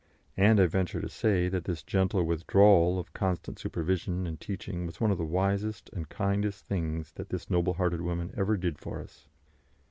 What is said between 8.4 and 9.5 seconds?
did for us.